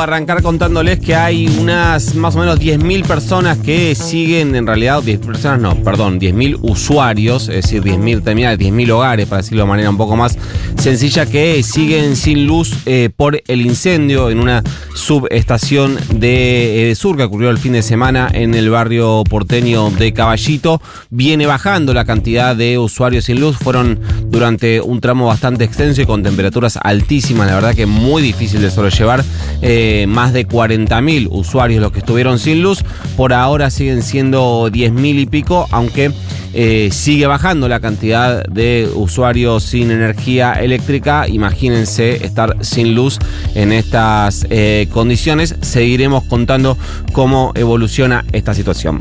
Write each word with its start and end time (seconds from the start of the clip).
arrancar 0.00 0.42
contándoles 0.42 0.98
que 0.98 1.14
hay 1.14 1.46
unas 1.46 2.14
más 2.14 2.36
o 2.36 2.40
menos 2.40 2.58
10.000 2.58 3.06
personas 3.06 3.58
que 3.58 3.94
siguen, 3.94 4.54
en 4.54 4.66
realidad, 4.66 5.02
10 5.02 5.18
personas 5.20 5.60
no, 5.60 5.74
perdón, 5.82 6.18
10.000 6.18 6.58
usuarios, 6.62 7.48
es 7.48 7.64
decir, 7.64 7.82
10.000 7.82 8.22
terminales, 8.22 8.58
10.000 8.58 8.90
hogares, 8.90 9.26
para 9.26 9.42
decirlo 9.42 9.64
de 9.64 9.68
manera 9.68 9.90
un 9.90 9.96
poco 9.96 10.16
más 10.16 10.36
sencilla, 10.78 11.26
que 11.26 11.62
siguen 11.62 12.16
sin 12.16 12.46
luz 12.46 12.72
eh, 12.86 13.10
por 13.14 13.42
el 13.46 13.60
incendio 13.62 14.30
en 14.30 14.40
una 14.40 14.62
subestación 14.94 15.98
de, 16.14 16.90
eh, 16.90 16.94
sur 16.94 17.16
que 17.16 17.24
ocurrió 17.24 17.50
el 17.50 17.58
fin 17.58 17.72
de 17.72 17.82
semana 17.82 18.28
en 18.32 18.54
el 18.54 18.70
barrio 18.70 19.24
porteño 19.28 19.90
de 19.90 20.12
Caballito. 20.12 20.80
Viene 21.10 21.46
bajando 21.46 21.94
la 21.94 22.04
cantidad 22.04 22.56
de 22.56 22.78
usuarios 22.78 23.24
sin 23.24 23.40
luz, 23.40 23.56
fueron 23.56 24.00
durante 24.26 24.80
un 24.80 25.00
tramo 25.00 25.26
bastante 25.26 25.64
extenso 25.64 26.02
y 26.02 26.06
con 26.06 26.22
temperaturas 26.22 26.78
altísimas, 26.82 27.46
la 27.46 27.54
verdad 27.54 27.74
que 27.74 27.86
muy 27.86 28.22
difícil 28.22 28.60
de 28.60 28.70
sobrellevar. 28.70 29.24
Eh, 29.62 29.89
más 30.06 30.32
de 30.32 30.46
40.000 30.46 31.28
usuarios 31.30 31.80
los 31.80 31.92
que 31.92 32.00
estuvieron 32.00 32.38
sin 32.38 32.62
luz. 32.62 32.84
Por 33.16 33.32
ahora 33.32 33.70
siguen 33.70 34.02
siendo 34.02 34.68
10.000 34.68 35.20
y 35.20 35.26
pico, 35.26 35.66
aunque 35.70 36.12
eh, 36.52 36.90
sigue 36.92 37.26
bajando 37.26 37.68
la 37.68 37.80
cantidad 37.80 38.44
de 38.44 38.88
usuarios 38.94 39.62
sin 39.62 39.90
energía 39.90 40.54
eléctrica. 40.54 41.28
Imagínense 41.28 42.24
estar 42.24 42.56
sin 42.60 42.94
luz 42.94 43.18
en 43.54 43.72
estas 43.72 44.46
eh, 44.50 44.88
condiciones. 44.92 45.54
Seguiremos 45.60 46.24
contando 46.24 46.76
cómo 47.12 47.52
evoluciona 47.54 48.24
esta 48.32 48.54
situación. 48.54 49.00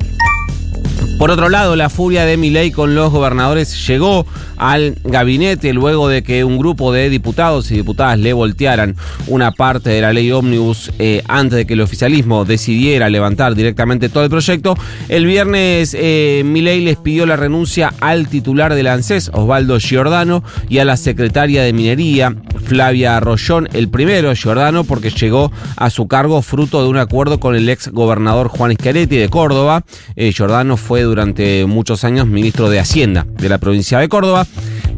Por 1.20 1.32
otro 1.32 1.50
lado, 1.50 1.76
la 1.76 1.90
furia 1.90 2.24
de 2.24 2.38
Milei 2.38 2.72
con 2.72 2.96
los 2.96 3.12
gobernadores 3.12 3.86
llegó 3.86 4.26
al 4.56 4.96
gabinete 5.04 5.74
luego 5.74 6.08
de 6.08 6.24
que 6.24 6.46
un 6.46 6.58
grupo 6.58 6.94
de 6.94 7.10
diputados 7.10 7.70
y 7.72 7.76
diputadas 7.76 8.18
le 8.20 8.32
voltearan 8.32 8.96
una 9.28 9.52
parte 9.52 9.90
de 9.90 10.00
la 10.00 10.14
ley 10.14 10.32
ómnibus 10.32 10.94
eh, 10.98 11.22
antes 11.28 11.58
de 11.58 11.68
que 11.68 11.74
el 11.74 11.82
oficialismo 11.82 12.46
decidiera 12.46 13.10
levantar 13.10 13.54
directamente 13.54 14.08
todo 14.08 14.24
el 14.24 14.30
proyecto. 14.30 14.78
El 15.10 15.26
viernes 15.26 15.94
eh, 16.00 16.42
Milei 16.46 16.86
les 16.86 16.96
pidió 16.96 17.26
la 17.26 17.36
renuncia 17.36 17.94
al 18.00 18.30
titular 18.30 18.74
del 18.74 18.88
ANSES, 18.88 19.32
Osvaldo 19.34 19.78
Giordano, 19.78 20.42
y 20.70 20.78
a 20.78 20.86
la 20.86 20.96
secretaria 20.96 21.64
de 21.64 21.74
Minería, 21.74 22.34
Flavia 22.64 23.18
Arroyón, 23.18 23.68
el 23.74 23.90
primero, 23.90 24.34
Giordano, 24.34 24.84
porque 24.84 25.10
llegó 25.10 25.52
a 25.76 25.90
su 25.90 26.08
cargo 26.08 26.42
fruto 26.42 26.82
de 26.84 26.90
un 26.90 26.98
acuerdo 26.98 27.40
con 27.40 27.56
el 27.56 27.70
ex 27.70 27.90
gobernador 27.90 28.48
Juan 28.48 28.74
Schiaretti 28.74 29.18
de 29.18 29.30
Córdoba. 29.30 29.84
Eh, 30.16 30.32
Giordano 30.32 30.78
fue 30.78 31.04
durante 31.04 31.66
muchos 31.66 32.04
años 32.04 32.28
ministro 32.28 32.70
de 32.70 32.80
Hacienda 32.80 33.26
de 33.30 33.50
la 33.50 33.58
provincia 33.58 34.00
de 34.00 34.10
Córdoba. 34.10 34.46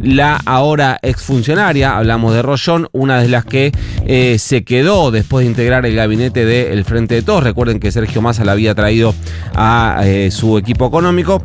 La 0.02 0.42
ahora 0.46 0.98
exfuncionaria, 1.04 1.96
hablamos 1.96 2.34
de 2.34 2.42
Rollón, 2.42 2.88
una 2.92 3.22
de 3.22 3.28
las 3.28 3.46
que 3.46 3.72
eh, 4.08 4.38
se 4.40 4.64
quedó 4.64 5.12
después 5.12 5.46
de 5.46 5.52
integrar 5.52 5.86
el 5.86 5.96
gabinete 5.96 6.44
del 6.44 6.84
Frente 6.86 7.16
de 7.16 7.22
Todos. 7.22 7.44
Recuerden 7.44 7.80
que 7.80 7.92
Sergio 7.92 8.22
Massa 8.22 8.44
la 8.44 8.54
había 8.54 8.74
traído 8.74 9.14
a 9.54 10.02
eh, 10.04 10.32
su 10.32 10.58
equipo 10.58 10.88
económico. 10.88 11.44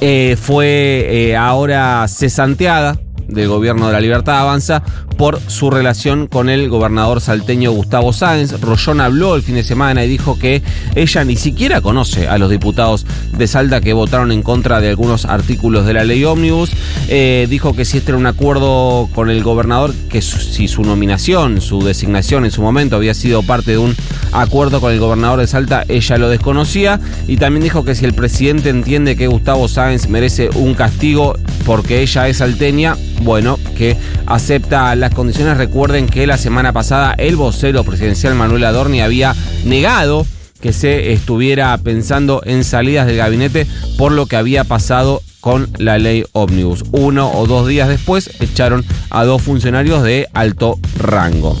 Eh, 0.00 0.38
fue 0.40 1.36
ahora 1.38 2.06
cesanteada 2.08 2.98
del 3.30 3.48
gobierno 3.48 3.86
de 3.86 3.92
la 3.92 4.00
Libertad 4.00 4.40
Avanza 4.40 4.82
por 5.16 5.40
su 5.48 5.70
relación 5.70 6.26
con 6.26 6.48
el 6.48 6.68
gobernador 6.68 7.20
salteño 7.20 7.72
Gustavo 7.72 8.12
Sáenz. 8.12 8.60
Rollón 8.60 9.00
habló 9.00 9.36
el 9.36 9.42
fin 9.42 9.54
de 9.54 9.64
semana 9.64 10.04
y 10.04 10.08
dijo 10.08 10.38
que 10.38 10.62
ella 10.94 11.24
ni 11.24 11.36
siquiera 11.36 11.80
conoce 11.80 12.28
a 12.28 12.38
los 12.38 12.50
diputados 12.50 13.06
de 13.36 13.46
Salta 13.46 13.80
que 13.80 13.92
votaron 13.92 14.32
en 14.32 14.42
contra 14.42 14.80
de 14.80 14.88
algunos 14.88 15.24
artículos 15.24 15.86
de 15.86 15.94
la 15.94 16.04
ley 16.04 16.24
ómnibus. 16.24 16.70
Eh, 17.08 17.46
dijo 17.50 17.74
que 17.74 17.84
si 17.84 17.98
este 17.98 18.12
era 18.12 18.18
un 18.18 18.26
acuerdo 18.26 19.08
con 19.14 19.30
el 19.30 19.42
gobernador, 19.42 19.92
que 20.08 20.22
si 20.22 20.68
su 20.68 20.82
nominación, 20.82 21.60
su 21.60 21.82
designación 21.82 22.44
en 22.44 22.50
su 22.50 22.62
momento 22.62 22.96
había 22.96 23.14
sido 23.14 23.42
parte 23.42 23.72
de 23.72 23.78
un 23.78 23.96
acuerdo 24.32 24.80
con 24.80 24.92
el 24.92 25.00
gobernador 25.00 25.40
de 25.40 25.46
Salta, 25.46 25.84
ella 25.88 26.18
lo 26.18 26.28
desconocía. 26.28 27.00
Y 27.26 27.36
también 27.36 27.62
dijo 27.62 27.84
que 27.84 27.94
si 27.94 28.04
el 28.04 28.14
presidente 28.14 28.70
entiende 28.70 29.16
que 29.16 29.26
Gustavo 29.26 29.68
Sáenz 29.68 30.08
merece 30.08 30.50
un 30.54 30.74
castigo 30.74 31.34
porque 31.64 32.00
ella 32.00 32.28
es 32.28 32.38
salteña, 32.38 32.96
bueno, 33.22 33.58
que 33.76 33.96
acepta 34.26 34.94
las 34.96 35.14
condiciones. 35.14 35.56
Recuerden 35.56 36.06
que 36.06 36.26
la 36.26 36.38
semana 36.38 36.72
pasada 36.72 37.14
el 37.18 37.36
vocero 37.36 37.84
presidencial 37.84 38.34
Manuel 38.34 38.64
Adorni 38.64 39.00
había 39.00 39.34
negado 39.64 40.26
que 40.60 40.72
se 40.72 41.12
estuviera 41.12 41.76
pensando 41.78 42.42
en 42.44 42.64
salidas 42.64 43.06
del 43.06 43.16
gabinete 43.16 43.66
por 43.96 44.12
lo 44.12 44.26
que 44.26 44.36
había 44.36 44.64
pasado 44.64 45.22
con 45.40 45.68
la 45.78 45.98
ley 45.98 46.24
ómnibus. 46.32 46.84
Uno 46.92 47.30
o 47.32 47.46
dos 47.46 47.66
días 47.66 47.88
después 47.88 48.30
echaron 48.40 48.84
a 49.08 49.24
dos 49.24 49.42
funcionarios 49.42 50.02
de 50.02 50.28
alto 50.34 50.78
rango. 50.98 51.56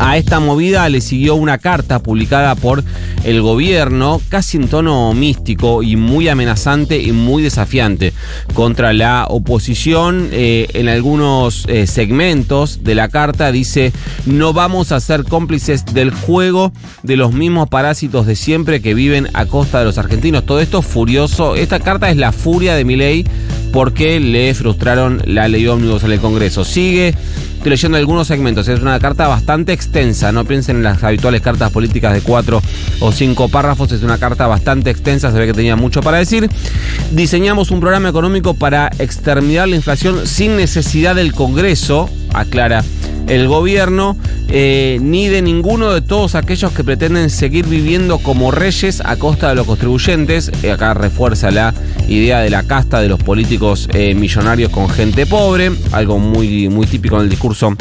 A 0.00 0.16
esta 0.16 0.40
movida 0.40 0.88
le 0.88 1.02
siguió 1.02 1.34
una 1.34 1.58
carta 1.58 1.98
publicada 1.98 2.54
por 2.54 2.82
el 3.22 3.42
gobierno, 3.42 4.18
casi 4.30 4.56
en 4.56 4.66
tono 4.66 5.12
místico 5.12 5.82
y 5.82 5.96
muy 5.96 6.26
amenazante 6.28 7.02
y 7.02 7.12
muy 7.12 7.42
desafiante 7.42 8.14
contra 8.54 8.94
la 8.94 9.26
oposición. 9.28 10.30
Eh, 10.32 10.68
en 10.72 10.88
algunos 10.88 11.66
eh, 11.68 11.86
segmentos 11.86 12.82
de 12.82 12.94
la 12.94 13.08
carta 13.08 13.52
dice, 13.52 13.92
no 14.24 14.54
vamos 14.54 14.90
a 14.90 15.00
ser 15.00 15.24
cómplices 15.24 15.84
del 15.84 16.12
juego 16.12 16.72
de 17.02 17.16
los 17.16 17.34
mismos 17.34 17.68
parásitos 17.68 18.26
de 18.26 18.36
siempre 18.36 18.80
que 18.80 18.94
viven 18.94 19.28
a 19.34 19.44
costa 19.44 19.80
de 19.80 19.84
los 19.84 19.98
argentinos. 19.98 20.46
Todo 20.46 20.60
esto 20.60 20.80
furioso. 20.80 21.56
Esta 21.56 21.78
carta 21.78 22.08
es 22.08 22.16
la 22.16 22.32
furia 22.32 22.74
de 22.74 22.86
mi 22.86 22.96
ley 22.96 23.26
porque 23.70 24.18
le 24.18 24.54
frustraron 24.54 25.22
la 25.26 25.46
ley 25.46 25.66
ómnibus 25.66 26.04
en 26.04 26.12
el 26.12 26.20
Congreso. 26.20 26.64
Sigue 26.64 27.14
Estoy 27.60 27.72
leyendo 27.72 27.98
algunos 27.98 28.26
segmentos. 28.26 28.66
Es 28.68 28.80
una 28.80 28.98
carta 28.98 29.28
bastante 29.28 29.74
extensa. 29.74 30.32
No 30.32 30.46
piensen 30.46 30.76
en 30.76 30.82
las 30.82 31.04
habituales 31.04 31.42
cartas 31.42 31.70
políticas 31.70 32.14
de 32.14 32.22
cuatro 32.22 32.62
o 33.00 33.12
cinco 33.12 33.50
párrafos. 33.50 33.92
Es 33.92 34.02
una 34.02 34.16
carta 34.16 34.46
bastante 34.46 34.88
extensa. 34.88 35.30
Se 35.30 35.38
ve 35.38 35.46
que 35.46 35.52
tenía 35.52 35.76
mucho 35.76 36.00
para 36.00 36.16
decir. 36.16 36.48
Diseñamos 37.10 37.70
un 37.70 37.80
programa 37.80 38.08
económico 38.08 38.54
para 38.54 38.90
exterminar 38.98 39.68
la 39.68 39.76
inflación 39.76 40.26
sin 40.26 40.56
necesidad 40.56 41.14
del 41.14 41.34
Congreso, 41.34 42.08
aclara 42.32 42.82
el 43.30 43.46
gobierno, 43.46 44.16
eh, 44.48 44.98
ni 45.00 45.28
de 45.28 45.40
ninguno 45.40 45.92
de 45.92 46.00
todos 46.00 46.34
aquellos 46.34 46.72
que 46.72 46.82
pretenden 46.82 47.30
seguir 47.30 47.64
viviendo 47.64 48.18
como 48.18 48.50
reyes 48.50 49.00
a 49.04 49.16
costa 49.16 49.48
de 49.48 49.54
los 49.54 49.66
contribuyentes. 49.66 50.50
Eh, 50.64 50.72
acá 50.72 50.94
refuerza 50.94 51.52
la 51.52 51.72
idea 52.08 52.40
de 52.40 52.50
la 52.50 52.64
casta 52.64 53.00
de 53.00 53.08
los 53.08 53.22
políticos 53.22 53.88
eh, 53.94 54.14
millonarios 54.16 54.72
con 54.72 54.88
gente 54.88 55.26
pobre, 55.26 55.70
algo 55.92 56.18
muy, 56.18 56.68
muy 56.68 56.88
típico 56.88 57.16
en 57.16 57.22
el 57.22 57.30
discurso 57.30 57.76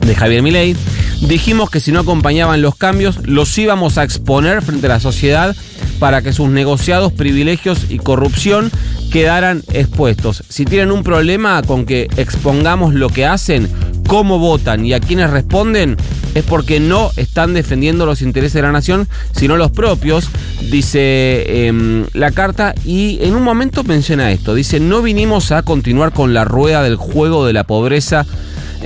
de 0.00 0.14
Javier 0.14 0.42
Milei. 0.42 0.74
Dijimos 1.20 1.68
que 1.68 1.80
si 1.80 1.92
no 1.92 2.00
acompañaban 2.00 2.62
los 2.62 2.76
cambios, 2.76 3.18
los 3.26 3.56
íbamos 3.58 3.98
a 3.98 4.04
exponer 4.04 4.62
frente 4.62 4.86
a 4.86 4.90
la 4.90 5.00
sociedad 5.00 5.54
para 5.98 6.22
que 6.22 6.32
sus 6.32 6.48
negociados, 6.48 7.12
privilegios 7.12 7.86
y 7.90 7.98
corrupción 7.98 8.70
quedaran 9.12 9.62
expuestos. 9.72 10.44
Si 10.48 10.64
tienen 10.64 10.92
un 10.92 11.02
problema 11.02 11.62
con 11.62 11.86
que 11.86 12.08
expongamos 12.16 12.94
lo 12.94 13.08
que 13.08 13.26
hacen, 13.26 13.68
cómo 14.06 14.38
votan 14.38 14.86
y 14.86 14.92
a 14.92 15.00
quienes 15.00 15.30
responden, 15.30 15.96
es 16.34 16.44
porque 16.44 16.80
no 16.80 17.10
están 17.16 17.54
defendiendo 17.54 18.06
los 18.06 18.22
intereses 18.22 18.54
de 18.54 18.62
la 18.62 18.72
nación, 18.72 19.08
sino 19.32 19.56
los 19.56 19.70
propios, 19.70 20.28
dice 20.70 21.66
em, 21.66 22.04
la 22.12 22.30
carta, 22.30 22.74
y 22.84 23.18
en 23.22 23.34
un 23.34 23.42
momento 23.42 23.84
menciona 23.84 24.32
esto, 24.32 24.54
dice, 24.54 24.80
no 24.80 25.02
vinimos 25.02 25.50
a 25.52 25.62
continuar 25.62 26.12
con 26.12 26.34
la 26.34 26.44
rueda 26.44 26.82
del 26.82 26.96
juego 26.96 27.46
de 27.46 27.52
la 27.52 27.64
pobreza 27.64 28.26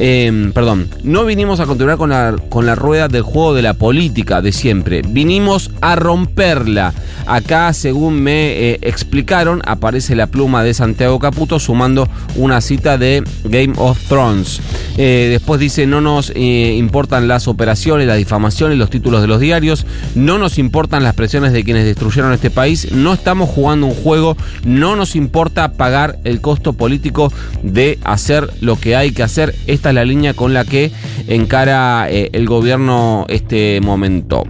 eh, 0.03 0.51
perdón, 0.55 0.89
no 1.05 1.27
vinimos 1.27 1.61
a 1.61 1.67
continuar 1.67 1.99
con 1.99 2.11
la, 2.11 2.35
con 2.49 2.67
rueda 2.75 3.09
del 3.09 3.23
juego 3.23 3.55
de 3.55 3.63
la 3.63 3.75
política 3.75 4.41
de 4.41 4.51
siempre, 4.51 5.03
vinimos 5.07 5.71
a 5.81 5.95
romperla. 5.95 6.95
Acá, 7.27 7.73
según 7.73 8.23
me 8.23 8.71
eh, 8.71 8.79
explicaron, 8.83 9.63
aparece 9.67 10.17
la 10.17 10.27
pluma 10.27 10.65
de 10.65 10.75
Santiago 10.75 11.19
Caputo 11.19 11.61
sumando 11.61 12.09
una 12.35 12.61
cita 12.61 12.99
de 12.99 13.23
Game 13.45 13.75
of 13.77 13.99
Thrones. 14.09 14.61
Eh, 14.97 15.29
después 15.31 15.61
dice, 15.61 15.87
no 15.87 16.01
nos 16.01 16.31
eh, 16.35 16.75
importan 16.77 17.29
las 17.29 17.47
operaciones, 17.47 18.07
las 18.07 18.19
difamaciones, 18.19 18.79
los 18.79 18.91
títulos 18.91 19.21
de 19.21 19.29
los 19.29 19.39
diarios, 19.39 19.87
no 20.15 20.39
nos 20.39 20.59
importan 20.59 21.03
las 21.03 21.15
presiones 21.15 21.53
de 21.53 21.63
quienes 21.63 21.85
destruyeron 21.85 22.33
este 22.33 22.51
país, 22.51 22.91
no 22.93 23.13
estamos 23.13 23.49
jugando 23.49 23.87
un 23.87 23.95
juego, 23.95 24.37
no 24.65 24.97
nos 24.97 25.15
importa 25.15 25.73
pagar 25.73 26.19
el 26.25 26.41
costo 26.41 26.73
político 26.73 27.33
de 27.63 27.99
hacer 28.03 28.51
lo 28.61 28.77
que 28.77 28.97
hay 28.97 29.13
que 29.13 29.23
hacer. 29.23 29.55
Esta 29.67 29.90
la 29.93 30.05
línea 30.05 30.35
con 30.35 30.55
la 30.55 30.65
que 30.65 30.91
encara 31.29 32.07
eh, 32.11 32.31
el 32.33 32.47
gobierno 32.47 33.27
este 33.29 33.81
momento. 33.81 34.45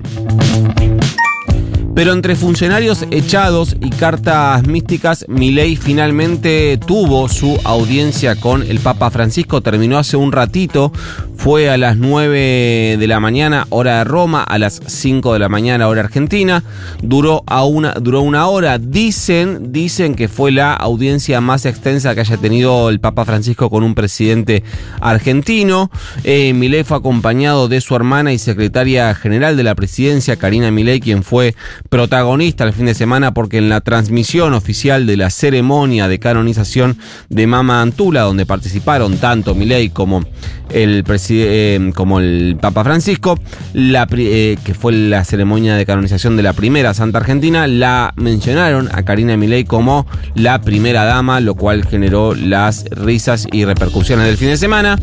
Pero 2.01 2.15
entre 2.15 2.35
funcionarios 2.35 3.05
echados 3.11 3.77
y 3.79 3.91
cartas 3.91 4.67
místicas, 4.67 5.27
Milei 5.29 5.77
finalmente 5.77 6.79
tuvo 6.79 7.29
su 7.29 7.61
audiencia 7.63 8.37
con 8.37 8.63
el 8.63 8.81
Papa 8.81 9.11
Francisco. 9.11 9.61
Terminó 9.61 9.99
hace 9.99 10.17
un 10.17 10.33
ratito. 10.33 10.93
Fue 11.37 11.71
a 11.71 11.77
las 11.77 11.97
9 11.99 12.97
de 12.99 13.07
la 13.07 13.19
mañana, 13.19 13.67
hora 13.69 13.99
de 13.99 14.05
Roma, 14.05 14.43
a 14.43 14.59
las 14.59 14.81
5 14.87 15.35
de 15.35 15.39
la 15.39 15.51
mañana, 15.51 15.89
hora 15.89 16.01
argentina. 16.01 16.63
Duró, 17.03 17.43
a 17.47 17.65
una, 17.65 17.93
duró 17.93 18.23
una 18.23 18.47
hora. 18.47 18.79
Dicen, 18.79 19.71
dicen 19.73 20.15
que 20.15 20.29
fue 20.29 20.53
la 20.53 20.73
audiencia 20.73 21.43
más 21.43 21.67
extensa 21.67 22.15
que 22.15 22.21
haya 22.21 22.39
tenido 22.39 22.89
el 22.89 23.01
Papa 23.01 23.27
Francisco 23.27 23.69
con 23.69 23.85
un 23.85 23.95
presidente 23.95 24.65
argentino. 25.01 25.91
Eh, 26.25 26.55
Milei 26.55 26.85
fue 26.85 26.97
acompañado 26.97 27.69
de 27.69 27.83
su 27.83 27.95
hermana 27.95 28.33
y 28.33 28.39
secretaria 28.39 29.15
general 29.15 29.59
de 29.59 29.65
la 29.65 29.75
presidencia, 29.75 30.37
Karina 30.37 30.71
Milei, 30.71 31.01
quien 31.01 31.23
fue 31.23 31.55
protagonista 31.91 32.65
el 32.65 32.73
fin 32.73 32.87
de 32.87 32.95
semana 32.95 33.35
porque 33.35 33.59
en 33.59 33.69
la 33.69 33.81
transmisión 33.81 34.55
oficial 34.55 35.07
de 35.07 35.17
la 35.17 35.29
ceremonia 35.29 36.09
de 36.09 36.19
canonización 36.21 36.97
de 37.29 37.47
Mama 37.47 37.83
Antula, 37.83 38.23
donde 38.23 38.47
participaron 38.47 39.19
tanto 39.19 39.55
Milei 39.55 39.91
como 39.91 40.25
el, 40.71 41.05
eh, 41.09 41.91
como 41.95 42.21
el 42.21 42.57
Papa 42.61 42.85
Francisco, 42.85 43.39
la, 43.75 44.07
eh, 44.13 44.57
que 44.65 44.73
fue 44.73 44.93
la 44.93 45.25
ceremonia 45.25 45.75
de 45.75 45.85
canonización 45.85 46.37
de 46.37 46.45
la 46.45 46.53
primera 46.53 46.95
Santa 46.95 47.19
Argentina, 47.19 47.67
la 47.67 48.15
mencionaron 48.17 48.89
a 48.93 49.03
Karina 49.03 49.37
Milei 49.37 49.65
como 49.65 50.07
la 50.37 50.61
primera 50.61 51.05
dama, 51.05 51.41
lo 51.41 51.57
cual 51.57 51.85
generó 51.85 52.37
las 52.37 52.85
risas 52.91 53.49
y 53.51 53.65
repercusiones 53.65 54.27
del 54.27 54.37
fin 54.37 54.49
de 54.49 54.57
semana. 54.57 54.97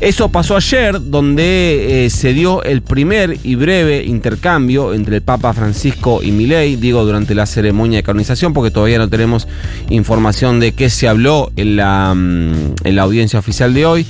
Eso 0.00 0.28
pasó 0.28 0.56
ayer, 0.56 1.00
donde 1.00 2.04
eh, 2.04 2.10
se 2.10 2.34
dio 2.34 2.62
el 2.62 2.82
primer 2.82 3.38
y 3.42 3.54
breve 3.54 4.04
intercambio 4.04 4.92
entre 4.92 5.16
el 5.16 5.22
Papa 5.22 5.54
Francisco 5.54 6.22
y 6.22 6.32
Milei, 6.32 6.76
digo, 6.76 7.02
durante 7.04 7.34
la 7.34 7.46
ceremonia 7.46 7.98
de 7.98 8.02
canonización, 8.02 8.52
porque 8.52 8.70
todavía 8.70 8.98
no 8.98 9.08
tenemos 9.08 9.48
información 9.88 10.60
de 10.60 10.72
qué 10.72 10.90
se 10.90 11.08
habló 11.08 11.50
en 11.56 11.76
la, 11.76 12.12
mm, 12.14 12.74
en 12.84 12.96
la 12.96 13.02
audiencia 13.02 13.38
oficial 13.38 13.72
de 13.72 13.86
hoy. 13.86 14.06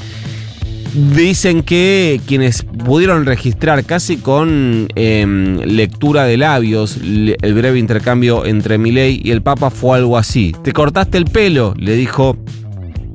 Dicen 1.15 1.63
que 1.63 2.21
quienes 2.27 2.63
pudieron 2.63 3.25
registrar 3.25 3.85
casi 3.85 4.17
con 4.17 4.89
em, 4.97 5.59
lectura 5.59 6.25
de 6.25 6.37
labios 6.37 6.97
el 6.97 7.55
breve 7.55 7.79
intercambio 7.79 8.47
entre 8.47 8.79
Milei 8.79 9.21
y 9.23 9.31
el 9.31 9.43
Papa 9.43 9.71
fue 9.71 9.99
algo 9.99 10.17
así. 10.17 10.55
¿Te 10.65 10.73
cortaste 10.73 11.19
el 11.19 11.27
pelo? 11.27 11.75
le 11.77 11.95
dijo 11.95 12.37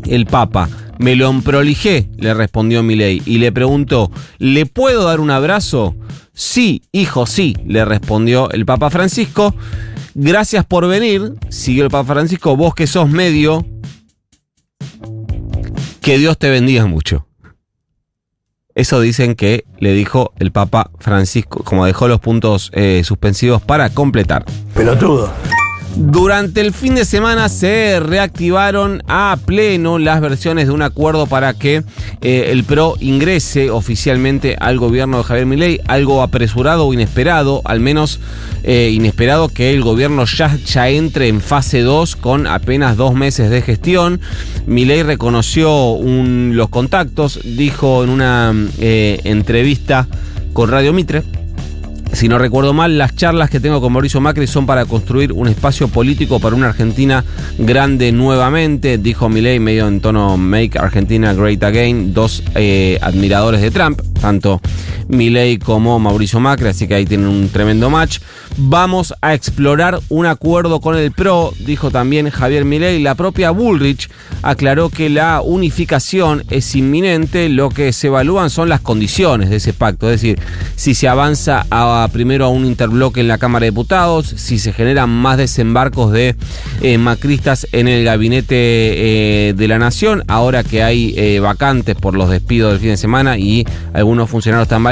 el 0.05 0.25
Papa. 0.25 0.69
Me 1.01 1.15
lo 1.15 1.33
prolijé, 1.41 2.07
le 2.15 2.35
respondió 2.35 2.83
Milei 2.83 3.23
y 3.25 3.39
le 3.39 3.51
preguntó, 3.51 4.11
¿le 4.37 4.67
puedo 4.67 5.05
dar 5.05 5.19
un 5.19 5.31
abrazo? 5.31 5.95
Sí, 6.31 6.83
hijo, 6.91 7.25
sí, 7.25 7.57
le 7.65 7.83
respondió 7.85 8.51
el 8.51 8.67
Papa 8.67 8.91
Francisco. 8.91 9.55
Gracias 10.13 10.63
por 10.63 10.87
venir, 10.87 11.33
siguió 11.49 11.85
el 11.85 11.89
Papa 11.89 12.13
Francisco, 12.13 12.55
vos 12.55 12.75
que 12.75 12.85
sos 12.85 13.09
medio, 13.09 13.65
que 16.01 16.19
Dios 16.19 16.37
te 16.37 16.51
bendiga 16.51 16.85
mucho. 16.85 17.25
Eso 18.75 19.01
dicen 19.01 19.33
que 19.33 19.65
le 19.79 19.93
dijo 19.93 20.33
el 20.37 20.51
Papa 20.51 20.91
Francisco, 20.99 21.63
como 21.63 21.87
dejó 21.87 22.07
los 22.09 22.19
puntos 22.19 22.69
eh, 22.75 23.01
suspensivos 23.03 23.59
para 23.63 23.89
completar. 23.89 24.45
Pelotudo. 24.75 25.33
Durante 25.95 26.61
el 26.61 26.73
fin 26.73 26.95
de 26.95 27.03
semana 27.03 27.49
se 27.49 27.99
reactivaron 27.99 29.03
a 29.07 29.37
pleno 29.45 29.99
las 29.99 30.21
versiones 30.21 30.67
de 30.67 30.73
un 30.73 30.81
acuerdo 30.81 31.27
para 31.27 31.53
que 31.53 31.83
eh, 32.21 32.49
el 32.51 32.63
PRO 32.63 32.95
ingrese 33.01 33.69
oficialmente 33.69 34.55
al 34.59 34.79
gobierno 34.79 35.17
de 35.17 35.23
Javier 35.25 35.45
Milei, 35.45 35.81
algo 35.87 36.21
apresurado 36.21 36.87
o 36.87 36.93
inesperado, 36.93 37.61
al 37.65 37.81
menos 37.81 38.21
eh, 38.63 38.89
inesperado 38.93 39.49
que 39.49 39.73
el 39.73 39.83
gobierno 39.83 40.23
ya, 40.25 40.57
entre 40.89 41.27
en 41.27 41.41
fase 41.41 41.81
2 41.81 42.15
con 42.15 42.47
apenas 42.47 42.95
dos 42.95 43.13
meses 43.13 43.49
de 43.49 43.61
gestión. 43.61 44.21
Milei 44.65 45.03
reconoció 45.03 45.99
los 46.01 46.69
contactos, 46.69 47.39
dijo 47.43 48.03
en 48.03 48.09
una 48.09 48.53
eh, 48.79 49.19
entrevista 49.25 50.07
con 50.53 50.69
Radio 50.69 50.93
Mitre 50.93 51.23
si 52.13 52.27
no 52.27 52.37
recuerdo 52.37 52.73
mal, 52.73 52.97
las 52.97 53.15
charlas 53.15 53.49
que 53.49 53.59
tengo 53.59 53.81
con 53.81 53.93
Mauricio 53.93 54.21
Macri 54.21 54.47
son 54.47 54.65
para 54.65 54.85
construir 54.85 55.31
un 55.31 55.47
espacio 55.47 55.87
político 55.87 56.39
para 56.39 56.55
una 56.55 56.67
Argentina 56.67 57.23
grande 57.57 58.11
nuevamente, 58.11 58.97
dijo 58.97 59.29
Milei 59.29 59.59
medio 59.59 59.87
en 59.87 60.01
tono 60.01 60.37
Make 60.37 60.77
Argentina 60.77 61.33
Great 61.33 61.63
Again, 61.63 62.13
dos 62.13 62.43
eh, 62.55 62.99
admiradores 63.01 63.61
de 63.61 63.71
Trump, 63.71 64.01
tanto 64.19 64.61
Milei 65.11 65.57
como 65.59 65.99
Mauricio 65.99 66.39
Macri, 66.39 66.69
así 66.69 66.87
que 66.87 66.95
ahí 66.95 67.05
tienen 67.05 67.27
un 67.27 67.49
tremendo 67.49 67.89
match. 67.89 68.19
Vamos 68.57 69.13
a 69.21 69.33
explorar 69.33 69.99
un 70.09 70.25
acuerdo 70.25 70.81
con 70.81 70.97
el 70.97 71.11
PRO, 71.11 71.53
dijo 71.59 71.91
también 71.91 72.29
Javier 72.29 72.65
Milei. 72.65 73.01
La 73.01 73.15
propia 73.15 73.51
Bullrich 73.51 74.09
aclaró 74.41 74.89
que 74.89 75.09
la 75.09 75.41
unificación 75.41 76.43
es 76.49 76.75
inminente, 76.75 77.49
lo 77.49 77.69
que 77.69 77.93
se 77.93 78.07
evalúan 78.07 78.49
son 78.49 78.69
las 78.69 78.81
condiciones 78.81 79.49
de 79.49 79.57
ese 79.57 79.73
pacto, 79.73 80.09
es 80.09 80.21
decir, 80.21 80.39
si 80.75 80.95
se 80.95 81.07
avanza 81.07 81.65
a 81.69 82.07
primero 82.11 82.45
a 82.45 82.49
un 82.49 82.65
interbloque 82.65 83.21
en 83.21 83.27
la 83.27 83.37
Cámara 83.37 83.65
de 83.65 83.71
Diputados, 83.71 84.27
si 84.37 84.59
se 84.59 84.73
generan 84.73 85.09
más 85.09 85.37
desembarcos 85.37 86.11
de 86.11 86.35
eh, 86.81 86.97
macristas 86.97 87.67
en 87.71 87.87
el 87.87 88.03
gabinete 88.03 88.55
eh, 88.55 89.53
de 89.53 89.67
la 89.67 89.79
Nación, 89.79 90.23
ahora 90.27 90.63
que 90.63 90.83
hay 90.83 91.13
eh, 91.17 91.39
vacantes 91.39 91.95
por 91.95 92.15
los 92.15 92.29
despidos 92.29 92.71
del 92.71 92.79
fin 92.79 92.89
de 92.89 92.97
semana 92.97 93.37
y 93.37 93.65
algunos 93.93 94.29
funcionarios 94.29 94.65
están 94.65 94.83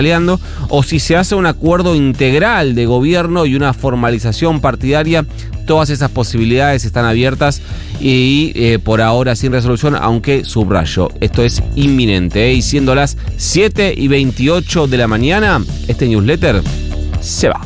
o 0.69 0.83
si 0.83 0.99
se 0.99 1.15
hace 1.15 1.35
un 1.35 1.45
acuerdo 1.45 1.95
integral 1.95 2.75
de 2.75 2.85
gobierno 2.85 3.45
y 3.45 3.55
una 3.55 3.73
formalización 3.73 4.61
partidaria 4.61 5.25
todas 5.65 5.91
esas 5.91 6.09
posibilidades 6.09 6.83
están 6.83 7.05
abiertas 7.05 7.61
y 7.99 8.77
por 8.79 9.01
ahora 9.01 9.35
sin 9.35 9.51
resolución, 9.51 9.95
aunque 9.95 10.43
subrayo, 10.43 11.11
esto 11.21 11.43
es 11.43 11.61
inminente. 11.75 12.51
Y 12.53 12.63
siendo 12.63 12.95
las 12.95 13.17
7 13.37 13.93
y 13.95 14.07
28 14.07 14.87
de 14.87 14.97
la 14.97 15.07
mañana, 15.07 15.63
este 15.87 16.07
newsletter 16.07 16.63
se 17.21 17.49
va. 17.49 17.61